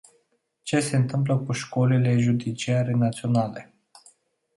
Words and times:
Ce 0.63 0.79
se 0.81 0.95
întâmplă 0.95 1.37
cu 1.37 1.51
școlile 1.51 2.17
judiciare 2.17 2.91
naționale? 2.91 3.73